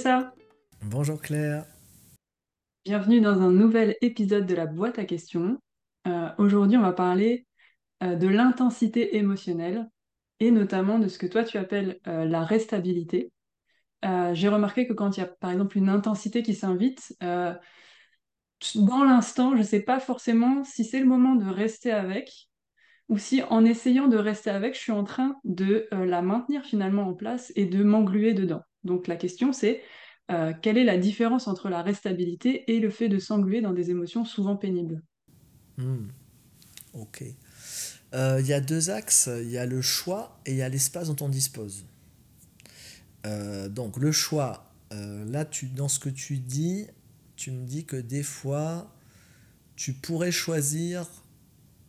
[0.00, 0.32] Mélissa.
[0.82, 1.66] Bonjour Claire.
[2.86, 5.58] Bienvenue dans un nouvel épisode de la boîte à questions.
[6.06, 7.46] Euh, aujourd'hui, on va parler
[8.02, 9.90] euh, de l'intensité émotionnelle
[10.38, 13.30] et notamment de ce que toi tu appelles euh, la restabilité.
[14.32, 19.52] J'ai remarqué que quand il y a par exemple une intensité qui s'invite, dans l'instant,
[19.52, 22.48] je ne sais pas forcément si c'est le moment de rester avec
[23.10, 27.08] ou si en essayant de rester avec, je suis en train de la maintenir finalement
[27.08, 28.62] en place et de m'engluer dedans.
[28.84, 29.82] Donc la question c'est
[30.30, 33.90] euh, quelle est la différence entre la restabilité et le fait de s'engluer dans des
[33.90, 35.02] émotions souvent pénibles?
[35.76, 36.06] Hmm.
[36.94, 37.24] Ok.
[38.14, 40.68] Euh, il y a deux axes, il y a le choix et il y a
[40.68, 41.84] l'espace dont on dispose.
[43.26, 46.86] Euh, donc le choix, là tu, dans ce que tu dis,
[47.36, 48.92] tu me dis que des fois,
[49.76, 51.06] tu pourrais choisir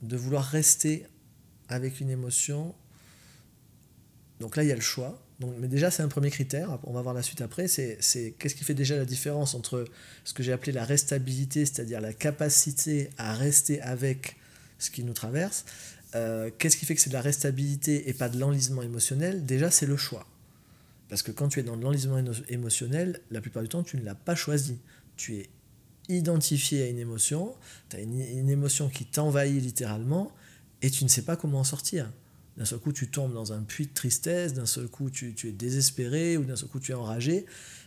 [0.01, 1.05] de vouloir rester
[1.67, 2.73] avec une émotion.
[4.39, 5.21] Donc là, il y a le choix
[5.59, 6.79] mais déjà, c'est un premier critère.
[6.83, 7.67] On va voir la suite après.
[7.67, 7.97] C'est
[8.37, 9.85] qu'est-ce qui fait déjà la différence entre
[10.23, 14.37] ce que j'ai appelé la restabilité, c'est-à-dire la capacité à rester avec
[14.79, 15.65] ce qui nous traverse.
[16.15, 19.45] Euh, qu'est-ce qui fait que c'est de la restabilité et pas de l'enlisement émotionnel?
[19.45, 20.27] Déjà, c'est le choix.
[21.09, 24.15] Parce que quand tu es dans l'enlisement émotionnel, la plupart du temps, tu ne l'as
[24.15, 24.79] pas choisi.
[25.17, 25.49] Tu es
[26.09, 27.55] identifié à une émotion,
[27.89, 30.31] tu as une émotion qui t'envahit littéralement,
[30.81, 32.11] et tu ne sais pas comment en sortir.
[32.57, 35.51] D'un seul coup, tu tombes dans un puits de tristesse, d'un seul coup, tu, es
[35.51, 37.45] désespéré, ou d'un seul coup, tu es enragé.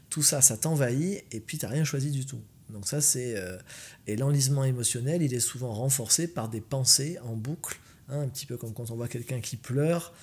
[0.09, 2.41] Tout ça, ça t'envahit, et puis tu n'as rien choisi du tout.
[2.71, 3.37] Donc ça, c'est...
[3.37, 3.59] Euh,
[4.07, 8.47] et l'enlisement émotionnel, il est souvent renforcé par des pensées en boucle, hein, un petit
[8.47, 10.15] peu comme quand on voit quelqu'un qui pleure,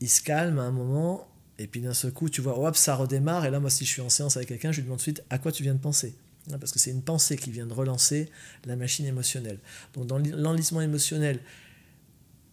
[0.00, 2.94] il se calme à un moment, et puis d'un seul coup, tu vois, hop, ça
[2.94, 5.02] redémarre, et là, moi, si je suis en séance avec quelqu'un, je lui demande de
[5.02, 6.14] suite, à quoi tu viens de penser?
[6.52, 8.28] Hein, parce que c'est une pensée qui vient de relancer
[8.66, 9.58] la machine émotionnelle.
[9.94, 11.40] Donc dans l'enlisement émotionnel,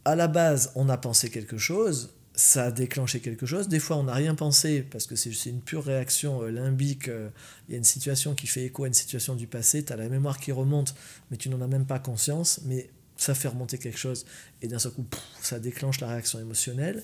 [0.05, 3.67] à la base, on a pensé quelque chose, ça a déclenché quelque chose.
[3.67, 7.07] Des fois, on n'a rien pensé parce que c'est une pure réaction euh, limbique.
[7.07, 7.29] Euh,
[7.67, 9.83] il y a une situation qui fait écho à une situation du passé.
[9.83, 10.95] Tu as la mémoire qui remonte,
[11.29, 12.61] mais tu n'en as même pas conscience.
[12.65, 14.25] Mais ça fait remonter quelque chose.
[14.61, 15.05] Et d'un seul coup,
[15.41, 17.03] ça déclenche la réaction émotionnelle.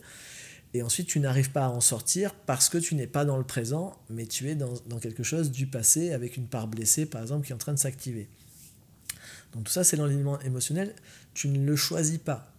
[0.74, 3.44] Et ensuite, tu n'arrives pas à en sortir parce que tu n'es pas dans le
[3.44, 7.22] présent, mais tu es dans, dans, quelque chose du passé avec une part blessée, par
[7.22, 8.28] exemple, qui est en train de s'activer.
[9.54, 10.94] Donc tout ça, c'est l'enlignement émotionnel.
[11.34, 12.57] Tu ne le choisis pas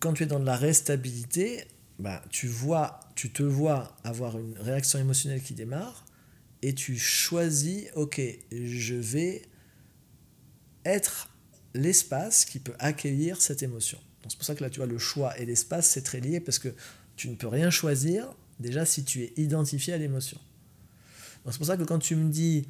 [0.00, 1.64] quand tu es dans de la restabilité,
[1.98, 6.04] bah, tu, vois, tu te vois avoir une réaction émotionnelle qui démarre
[6.62, 9.42] et tu choisis, ok, je vais
[10.84, 11.28] être
[11.74, 13.98] l'espace qui peut accueillir cette émotion.
[14.28, 16.58] C'est pour ça que là, tu vois, le choix et l'espace, c'est très lié parce
[16.58, 16.74] que
[17.16, 20.38] tu ne peux rien choisir déjà si tu es identifié à l'émotion.
[21.46, 22.66] C'est pour ça que quand tu me dis,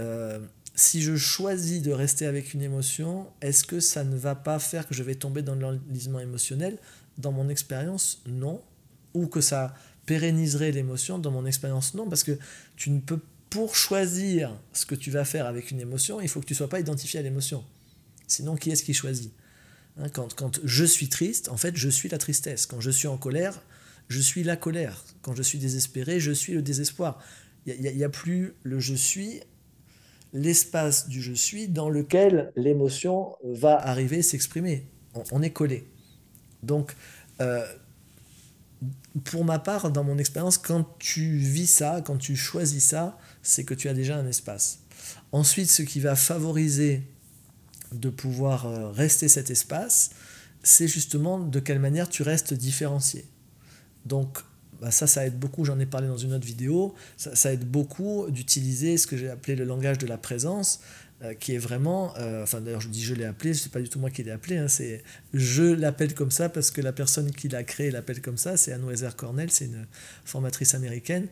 [0.00, 0.38] euh,
[0.74, 4.88] si je choisis de rester avec une émotion, est-ce que ça ne va pas faire
[4.88, 6.78] que je vais tomber dans l'enlisement émotionnel
[7.16, 8.60] Dans mon expérience, non.
[9.14, 9.74] Ou que ça
[10.06, 12.08] pérenniserait l'émotion Dans mon expérience, non.
[12.08, 12.36] Parce que
[12.76, 13.20] tu ne peux,
[13.50, 16.58] pour choisir ce que tu vas faire avec une émotion, il faut que tu ne
[16.58, 17.64] sois pas identifié à l'émotion.
[18.26, 19.32] Sinon, qui est-ce qui choisit
[19.98, 22.66] hein, quand, quand je suis triste, en fait, je suis la tristesse.
[22.66, 23.62] Quand je suis en colère,
[24.08, 25.04] je suis la colère.
[25.22, 27.22] Quand je suis désespéré, je suis le désespoir.
[27.66, 29.40] Il n'y a, a, plus le je suis
[30.34, 34.86] l'espace du je suis dans lequel l'émotion va arriver s'exprimer.
[35.30, 35.88] On, est collé.
[36.64, 36.96] Donc,
[37.40, 37.64] euh,
[39.22, 43.62] pour ma part, dans mon expérience, quand tu vis ça, quand tu choisis ça, c'est
[43.62, 44.80] que tu as déjà un espace.
[45.30, 47.02] Ensuite, ce qui va favoriser
[47.92, 50.10] de pouvoir euh, rester cet espace,
[50.64, 53.24] c'est justement de quelle manière tu restes différencié.
[54.04, 54.38] Donc,
[54.84, 58.26] bah, ça, ça aide beaucoup, j'en ai parlé dans une autre vidéo, ça, aide beaucoup
[58.28, 60.80] d'utiliser ce que j'ai appelé le langage de la présence,
[61.22, 63.80] euh, qui est vraiment, euh, enfin d'ailleurs je dis je l'ai appelé, ce n'est pas
[63.80, 65.02] du tout moi qui l'ai appelé, hein, c'est
[65.32, 68.74] je l'appelle comme ça parce que la personne qui l'a créé l'appelle comme ça, c'est
[68.74, 69.86] Anne Weiser Cornell, c'est une
[70.26, 71.28] formatrice américaine.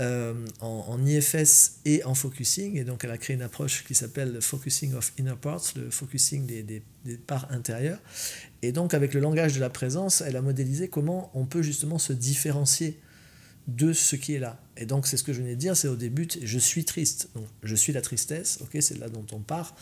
[0.00, 2.78] Euh, en, IFS et en focusing.
[2.78, 5.90] Et donc, elle a créé une approche qui s'appelle le Focusing of Inner Parts, le
[5.90, 7.98] focusing des, des, des, parts intérieures.
[8.62, 11.98] Et donc, avec le langage de la présence, elle a modélisé comment on peut justement
[11.98, 12.98] se différencier
[13.68, 14.58] de ce qui est là.
[14.78, 17.28] Et donc, c'est ce que je venais de dire, c'est au début, je suis triste.
[17.34, 19.76] Donc, je suis la tristesse, ok, c'est là dont on part.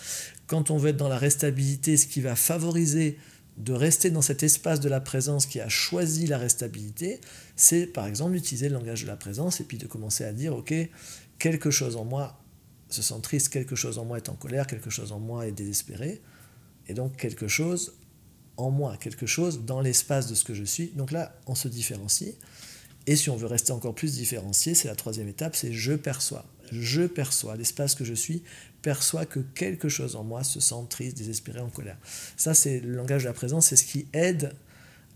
[0.48, 3.18] Quand on veut être dans la restabilité, ce qui va favoriser
[3.58, 7.20] de rester dans cet espace de la présence qui a choisi la restabilité,
[7.56, 10.54] c'est par exemple d'utiliser le langage de la présence et puis de commencer à dire,
[10.54, 10.72] ok,
[11.38, 12.40] quelque chose en moi
[12.88, 15.52] se sent triste, quelque chose en moi est en colère, quelque chose en moi est
[15.52, 16.22] désespéré,
[16.86, 17.94] et donc quelque chose
[18.56, 20.88] en moi, quelque chose dans l'espace de ce que je suis.
[20.88, 22.34] Donc là, on se différencie.
[23.06, 26.44] Et si on veut rester encore plus différencié, c'est la troisième étape, c'est je perçois.
[26.70, 28.42] Je perçois, l'espace que je suis
[28.88, 31.98] perçoit que quelque chose en moi se sent triste, désespéré, en colère.
[32.38, 34.54] Ça, c'est le langage de la présence, c'est ce qui aide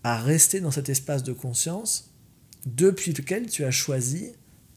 [0.04, 2.10] à rester dans cet espace de conscience
[2.66, 4.32] depuis lequel tu as choisi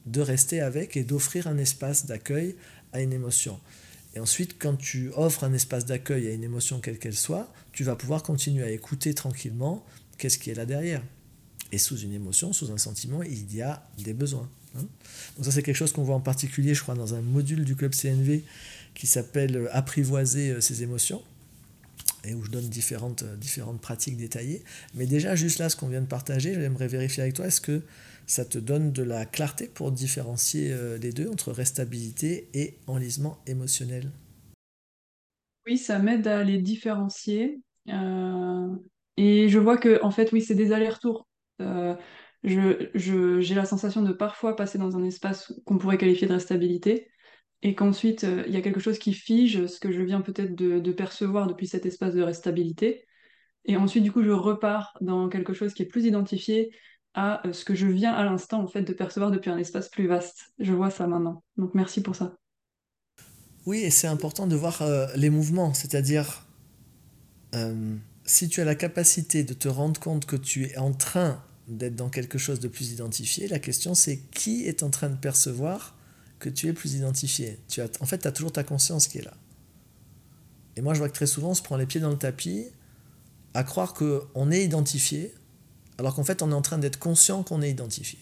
[0.06, 2.56] de rester avec et d'offrir un espace d'accueil
[2.94, 3.60] à une émotion.
[4.14, 7.84] Et ensuite, quand tu offres un espace d'accueil à une émotion quelle qu'elle soit, tu
[7.84, 9.84] vas pouvoir continuer à écouter tranquillement
[10.16, 11.02] qu'est-ce qui est là derrière.
[11.70, 14.48] Et sous une émotion, sous un sentiment, il y a des besoins.
[14.74, 14.86] Hein.
[15.36, 17.76] Donc ça, c'est quelque chose qu'on voit en particulier, je crois, dans un module du
[17.76, 18.42] club CNV
[18.96, 21.22] qui s'appelle euh, Apprivoiser euh, ses émotions
[22.24, 24.64] et où je donne différentes, euh, différentes pratiques détaillées.
[24.94, 27.82] Mais déjà, juste là, ce qu'on vient de partager, j'aimerais vérifier avec toi, est-ce que
[28.26, 34.10] ça te donne de la clarté pour différencier les deux entre restabilité et enlisement émotionnel?
[35.64, 37.60] Oui, ça m'aide à les différencier.
[37.86, 41.28] et je vois que, en fait, oui, c'est des allers-retours.
[41.60, 47.06] je, j'ai la sensation de parfois passer dans un espace qu'on pourrait qualifier de restabilité,
[47.62, 50.54] et qu'ensuite euh, il y a quelque chose qui fige ce que je viens peut-être
[50.54, 53.06] de, percevoir depuis cet espace de restabilité.
[53.64, 56.70] Et ensuite, du coup, je repars dans quelque chose qui est plus identifié
[57.14, 59.88] à euh, ce que je viens à l'instant en fait de percevoir depuis un espace
[59.88, 60.52] plus vaste.
[60.58, 61.42] Je vois ça maintenant.
[61.56, 62.36] Donc merci pour ça.
[63.64, 66.42] Oui, et c'est important de voir euh, les mouvements, c'est-à-dire
[68.26, 71.96] si tu as la capacité de te rendre compte que tu es en train d'être
[71.96, 75.95] dans quelque chose de plus identifié, la question c'est qui est en train de percevoir
[76.38, 77.58] que tu es plus identifié.
[77.68, 79.34] Tu as, en fait, tu as toujours ta conscience qui est là.
[80.76, 82.66] Et moi, je vois que très souvent, on se prend les pieds dans le tapis
[83.54, 85.34] à croire qu'on est identifié,
[85.96, 88.18] alors qu'en fait, on est en train d'être conscient qu'on est identifié.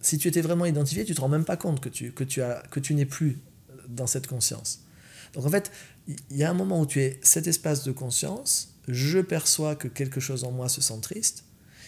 [0.00, 2.22] Si tu étais vraiment identifié, tu ne te rends même pas compte que tu, que
[2.22, 3.40] tu, as, que tu n'es plus
[3.88, 4.84] dans cette conscience.
[5.32, 5.72] Donc en fait,
[6.06, 9.88] il y a un moment où tu es cet espace de conscience, je perçois que
[9.88, 11.44] quelque chose en moi se sent triste,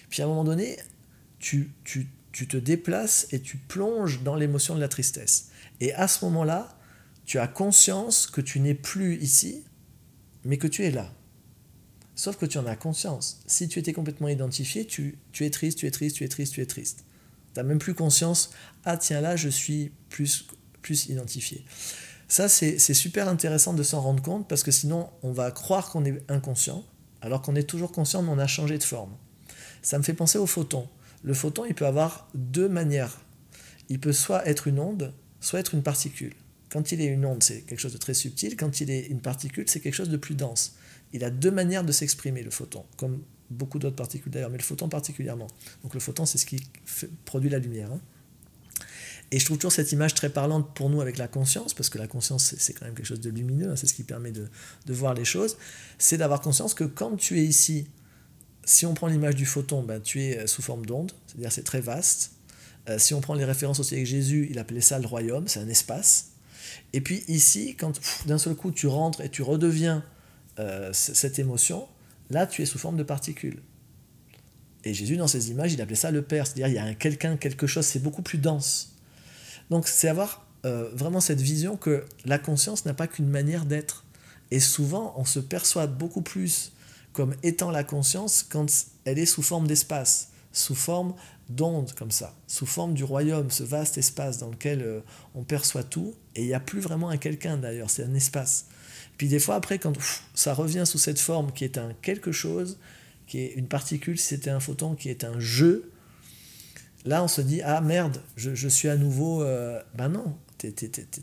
[0.09, 0.79] puis à un moment donné,
[1.39, 5.49] tu, tu, tu te déplaces et tu plonges dans l'émotion de la tristesse.
[5.81, 6.77] Et à ce moment-là,
[7.25, 9.65] tu as conscience que tu n'es plus ici,
[10.45, 11.11] mais que tu es là.
[12.15, 13.41] Sauf que tu en as conscience.
[13.47, 16.53] Si tu étais complètement identifié, tu, tu es triste, tu es triste, tu es triste,
[16.53, 17.07] tu es triste.
[17.55, 18.51] Tu n'as même plus conscience,
[18.85, 20.47] ah tiens là, je suis plus,
[20.83, 21.65] plus identifié.
[22.29, 26.05] Ça, c'est super intéressant de s'en rendre compte parce que sinon, on va croire qu'on
[26.05, 26.85] est inconscient,
[27.23, 29.17] alors qu'on est toujours conscient, mais on a changé de forme.
[29.81, 30.87] Ça me fait penser au photon
[31.27, 33.21] le photon, il peut avoir deux manières.
[33.89, 36.35] Il peut soit être une onde, soit être une particule.
[36.71, 38.57] Quand il est une onde, c'est quelque chose de très subtil.
[38.57, 40.77] Quand il est une particule, c'est quelque chose de plus dense.
[41.13, 44.63] Il a deux manières de s'exprimer, le photon, comme beaucoup d'autres particules d'ailleurs, mais le
[44.63, 45.49] photon particulièrement.
[45.83, 46.63] Donc le photon, c'est ce qui
[47.25, 47.91] produit la lumière.
[47.91, 48.01] Hein.
[49.33, 51.99] Et je trouve toujours cette image très parlante pour nous avec la conscience, parce que
[51.99, 54.47] la conscience, c'est quand même quelque chose de lumineux, hein, c'est ce qui permet de,
[54.87, 55.57] de voir les choses.
[55.99, 57.89] C'est d'avoir conscience que quand tu es ici,
[58.67, 61.63] si on prend l'image du photon, ben, tu es euh, sous forme d'onde, c'est-à-dire c'est
[61.63, 62.33] très vaste.
[62.89, 65.61] Euh, si on prend les références aussi avec Jésus, il appelait ça le royaume, c'est
[65.61, 66.33] un espace.
[66.93, 70.05] Et puis ici, quand d'un seul coup tu rentres et tu redeviens
[70.59, 71.87] euh, cette émotion,
[72.29, 73.63] là tu es sous forme de particules.
[74.83, 76.95] Et Jésus, dans ses images, il appelait ça le Père, c'est-à-dire il y a un
[76.95, 78.95] quelqu'un, quelque chose, c'est beaucoup plus dense.
[79.71, 84.05] Donc c'est avoir vraiment cette vision que la conscience n'a pas qu'une manière d'être.
[84.51, 86.73] Et souvent, on se perçoit beaucoup plus
[87.17, 88.67] comme étant la conscience quand
[89.07, 91.15] elle est sous forme d'espace, sous forme
[91.49, 95.01] d'onde comme ça, sous forme du royaume, ce vaste espace dans lequel euh,
[95.35, 98.67] on perçoit tout, et il n'y a plus vraiment un quelqu'un d'ailleurs, c'est un espace.
[99.17, 99.95] Puis des fois après, quand
[100.35, 102.79] ça revient sous cette forme qui est un quelque chose,
[103.27, 105.91] qui est une particule, si c'était un photon, qui est un jeu,
[107.07, 109.43] là on se dit, ah merde, je, suis à nouveau...
[109.43, 110.37] Euh, ben non,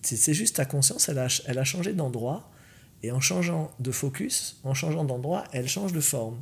[0.01, 2.49] c'est juste ta conscience, elle a, elle a changé d'endroit,
[3.03, 6.41] et en changeant de focus, en changeant d'endroit, elle change de forme.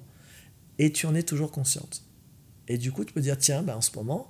[0.78, 2.04] Et tu en es toujours consciente.
[2.68, 4.30] Et du coup, tu peux dire, tiens, ben, en ce moment,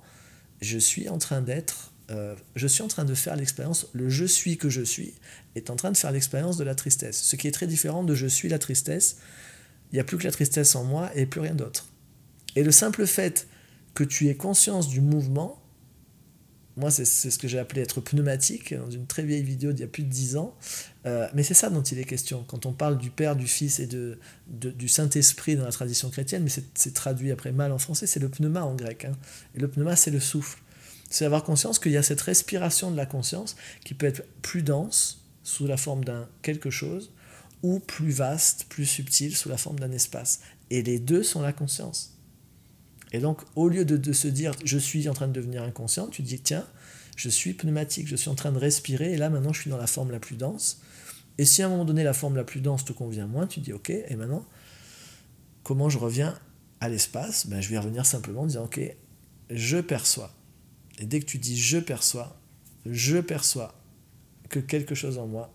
[0.62, 4.24] je suis en train d'être, euh, je suis en train de faire l'expérience, le je
[4.24, 5.14] suis que je suis
[5.54, 7.22] est en train de faire l'expérience de la tristesse.
[7.22, 9.18] Ce qui est très différent de je suis la tristesse.
[9.92, 11.88] Il n'y a plus que la tristesse en moi et plus rien d'autre.
[12.56, 13.46] Et le simple fait
[13.94, 15.61] que tu aies conscience du mouvement,
[16.76, 19.84] moi, c'est ce que j'ai appelé être pneumatique dans une très vieille vidéo d'il y
[19.84, 20.56] a plus de dix ans.
[21.04, 22.44] Euh, mais c'est ça dont il est question.
[22.48, 26.44] Quand on parle du Père, du Fils et de, du Saint-Esprit dans la tradition chrétienne,
[26.44, 29.04] mais c'est traduit après mal en français, c'est le pneuma en grec.
[29.04, 29.12] Hein.
[29.54, 30.60] Et le pneuma, c'est le souffle.
[31.10, 34.62] C'est avoir conscience qu'il y a cette respiration de la conscience qui peut être plus
[34.62, 37.12] dense sous la forme d'un quelque chose
[37.62, 40.40] ou plus vaste, plus subtil sous la forme d'un espace.
[40.70, 42.11] Et les deux sont la conscience.
[43.12, 46.22] Et donc, au lieu de, se dire je suis en train de devenir inconscient, tu
[46.22, 46.66] dis tiens,
[47.16, 49.76] je suis pneumatique, je suis en train de respirer, et là maintenant je suis dans
[49.76, 50.80] la forme la plus dense.
[51.38, 53.60] Et si à un moment donné la forme la plus dense te convient moins, tu
[53.60, 54.46] dis ok, et maintenant,
[55.62, 56.38] comment je reviens
[56.80, 57.46] à l'espace?
[57.46, 58.80] Ben, Je vais revenir simplement en disant ok,
[59.50, 60.34] je perçois.
[60.98, 62.40] Et dès que tu dis je perçois,
[62.86, 63.74] je perçois
[64.48, 65.52] que quelque chose en moi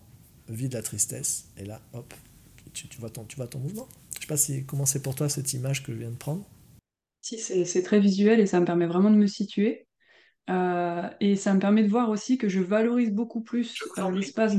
[0.48, 2.14] vit de la tristesse, et là, hop,
[2.74, 3.88] tu, vois, ton, tu vois ton mouvement.
[4.14, 6.16] Je ne sais pas si, comment c'est pour toi cette image que je viens de
[6.16, 6.46] prendre.
[7.21, 9.88] Si, c'est très visuel et ça me permet vraiment de me situer.
[10.50, 14.53] Euh, et ça me permet de voir aussi que je valorise beaucoup plus euh, l'espace.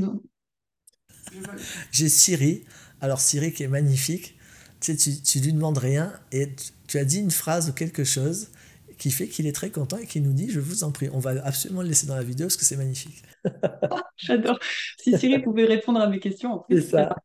[1.91, 2.63] J'ai Siri,
[3.01, 4.37] alors Siri qui est magnifique,
[4.81, 6.55] tu, sais, tu, lui demandes rien et
[6.87, 8.49] tu, as dit une phrase ou quelque chose
[8.97, 11.19] qui fait qu'il est très content et qui nous dit je vous en prie, on
[11.19, 13.23] va absolument le laisser dans la vidéo parce que c'est magnifique.
[14.17, 14.59] J'adore.
[14.99, 16.81] Si Siri pouvait répondre à mes questions, en plus.
[16.81, 17.15] C'est ça.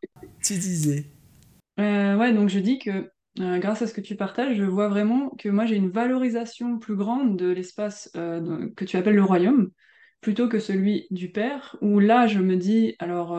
[0.43, 1.05] Tu disais.
[1.81, 3.11] Euh, ouais, donc je dis que
[3.41, 6.79] euh, grâce à ce que tu partages, je vois vraiment que moi j'ai une valorisation
[6.79, 9.71] plus grande de l'espace euh, que tu appelles le royaume,
[10.21, 13.37] plutôt que celui du Père, où là je me dis, alors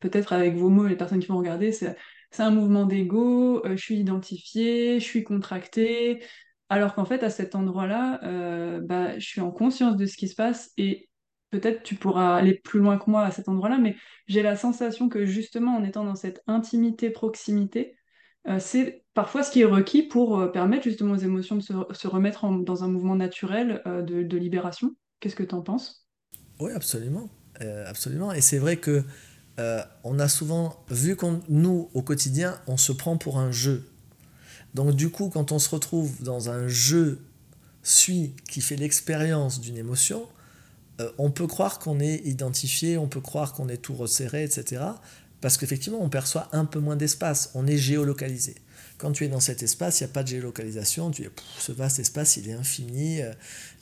[0.00, 1.94] peut-être avec vos mots, les personnes qui vont regarder, c'est
[2.38, 6.22] un mouvement d'ego, je suis identifiée, je suis contractée,
[6.70, 10.34] alors qu'en fait à cet endroit-là, bah, je suis en conscience de ce qui se
[10.34, 11.10] passe et
[11.50, 13.94] peut-être tu pourras aller plus loin que moi à cet endroit-là, mais
[14.26, 18.01] j'ai la sensation que justement en étant dans cette intimité, proximité, euh,
[18.58, 22.46] c'est parfois ce qui est requis pour euh, permettre justement aux émotions de se, remettre
[22.62, 24.94] dans un mouvement naturel euh, de, libération.
[25.20, 26.06] Qu'est-ce que tu en penses?
[26.58, 27.30] Oui, absolument.
[27.86, 28.32] absolument.
[28.32, 29.04] Et c'est vrai que
[30.02, 33.88] on a souvent vu qu'on nous, au quotidien, on se prend pour un jeu.
[34.74, 37.20] Donc du coup, quand on se retrouve dans un jeu
[37.84, 40.26] suis qui fait l'expérience d'une émotion,
[41.18, 44.82] on peut croire qu'on est identifié, on peut croire qu'on est tout resserré, etc
[45.42, 48.54] parce qu'effectivement, on perçoit un peu moins d'espace, on est géolocalisé.
[48.96, 51.72] Quand tu es dans cet espace, il n'y a pas de géolocalisation, tu es, ce
[51.72, 53.32] vaste espace, il est infini, euh,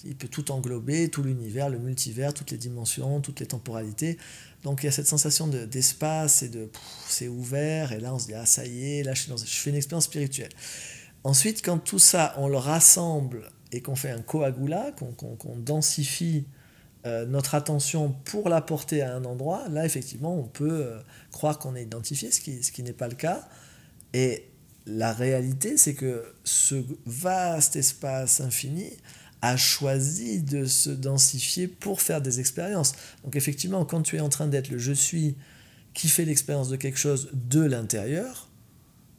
[0.05, 4.17] il peut tout englober, tout l'univers, le multivers, toutes les dimensions, toutes les temporalités.
[4.65, 6.71] Donc il y a cette sensation d'espace et de
[7.07, 9.69] c'est ouvert, et là on se dit, ah ça y est, là je, je fais
[9.69, 10.53] une expérience spirituelle.
[11.25, 16.47] Ensuite, quand tout ça, on le rassemble et qu'on fait un coagula, qu'on densifie
[17.07, 20.99] euh, notre attention pour la porter à un endroit, là effectivement on peut euh,
[21.33, 23.49] croire qu'on est identifié, ce qui, ce qui n'est pas le cas.
[24.13, 24.51] Et
[24.87, 26.75] la réalité c'est que ce
[27.07, 28.91] vaste espace infini
[29.41, 32.93] a choisi de se densifier pour faire des expériences.
[33.25, 35.37] Donc effectivement quand tu es en train d'être le je suis
[35.95, 38.50] qui fait l'expérience de quelque chose de l'intérieur,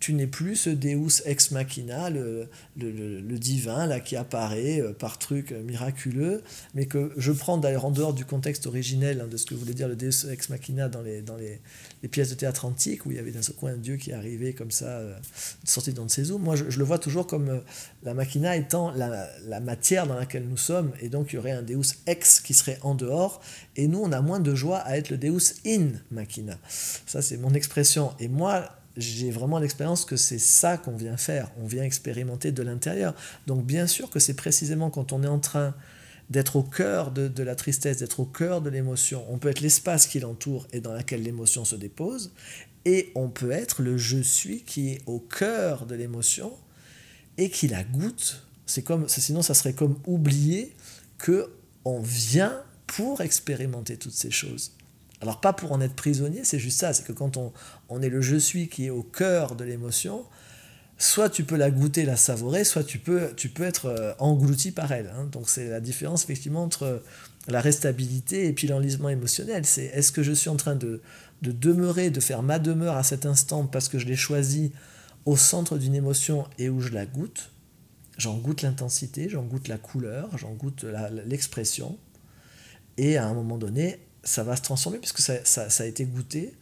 [0.01, 2.49] tu n'es plus ce Deus ex machina, le,
[3.37, 6.41] divin là qui apparaît euh, par trucs euh, miraculeux,
[6.73, 9.75] mais que je prends d'ailleurs en dehors du contexte originel hein, de ce que voulait
[9.75, 11.23] dire le Deus ex machina dans les,
[12.09, 14.53] pièces de théâtre antiques, où il y avait d'un seul coin un dieu qui arrivait
[14.53, 15.15] comme ça, euh,
[15.63, 16.39] sorti dans ses eaux.
[16.39, 17.61] Moi, je, le vois toujours comme
[18.03, 21.51] la machina étant la, la, matière dans laquelle nous sommes, et donc il y aurait
[21.51, 23.39] un Deus ex qui serait en dehors,
[23.75, 26.57] et nous, on a moins de joie à être le Deus in machina.
[27.05, 28.13] Ça, c'est mon expression.
[28.19, 32.63] Et moi, j'ai vraiment l'expérience que c'est ça qu'on vient faire, on vient expérimenter de
[32.63, 33.13] l'intérieur.
[33.47, 35.73] Donc bien sûr que c'est précisément quand on est en train
[36.29, 40.07] d'être au cœur de, la tristesse, d'être au cœur de l'émotion, on peut être l'espace
[40.07, 42.31] qui l'entoure et dans lequel l'émotion se dépose,
[42.85, 46.53] et on peut être le je suis qui est au cœur de l'émotion
[47.37, 48.47] et qui la goûte.
[48.65, 50.73] C'est comme, sinon ça serait comme oublier
[51.17, 51.51] que
[51.83, 54.71] on vient pour expérimenter toutes ces choses.
[55.21, 57.53] Alors pas pour en être prisonnier, c'est juste ça, c'est que quand on,
[57.89, 60.25] on, est le je suis qui est au cœur de l'émotion,
[60.97, 64.71] soit tu peux la goûter, la savourer, soit tu peux, tu peux être euh, englouti
[64.71, 65.11] par elle.
[65.15, 65.27] Hein.
[65.31, 67.03] Donc c'est la différence effectivement entre
[67.47, 69.65] la restabilité et puis l'enlisement émotionnel.
[69.65, 71.01] C'est est-ce que je suis en train de,
[71.41, 74.71] de demeurer, de faire ma demeure à cet instant parce que je l'ai choisi
[75.25, 77.51] au centre d'une émotion et où je la goûte?
[78.17, 80.85] J'en goûte l'intensité, j'en goûte la couleur, j'en goûte
[81.25, 81.97] l'expression.
[82.97, 86.53] Et à un moment donné, ça va se transformer puisque ça, ça, a été goûté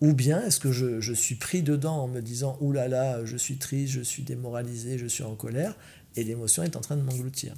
[0.00, 3.24] Ou bien est-ce que je, je, suis pris dedans en me disant Ouh là là,
[3.24, 5.76] je suis triste, je suis démoralisé, je suis en colère,
[6.16, 7.54] et l'émotion est en train de m'engloutir.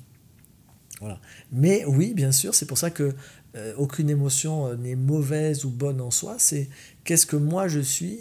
[1.00, 1.18] Voilà.
[1.50, 3.14] Mais oui, bien sûr, c'est pour ça que
[3.56, 6.36] euh, aucune émotion euh, n'est mauvaise ou bonne en soi.
[6.38, 6.68] C'est
[7.04, 8.20] qu'est-ce que moi je suis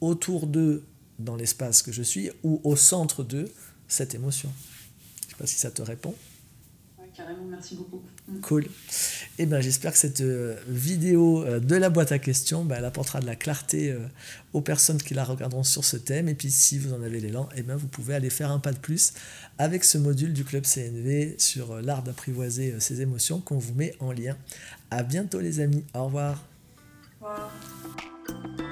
[0.00, 0.84] autour d'eux
[1.18, 3.48] dans l'espace que je suis ou au centre de
[3.88, 4.50] cette émotion.
[5.22, 6.14] Je ne sais pas si ça te répond
[7.18, 8.00] carrément, merci beaucoup.
[8.28, 8.40] Mm.
[8.40, 8.66] Cool.
[9.38, 12.84] Eh ben, j'espère que cette euh, vidéo euh, de la boîte à questions, ben, elle
[12.84, 13.98] apportera de la clarté euh,
[14.52, 16.28] aux personnes qui la regarderont sur ce thème.
[16.28, 18.72] Et puis, si vous en avez l'élan, eh ben, vous pouvez aller faire un pas
[18.72, 19.12] de plus
[19.58, 24.12] avec ce module du club CNV sur l'art d'apprivoiser ses émotions qu'on vous met en
[24.12, 24.36] lien.
[24.90, 25.84] À bientôt, les amis.
[25.94, 26.44] Au revoir.
[27.20, 28.67] Au revoir.